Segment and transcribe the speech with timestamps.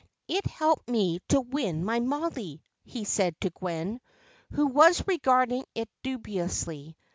[0.27, 4.01] "It helped me to win my Mollie," he said to Gwen,
[4.49, 6.97] who was regarding it dubiously.